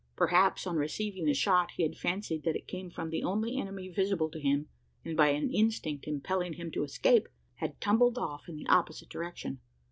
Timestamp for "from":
2.89-3.11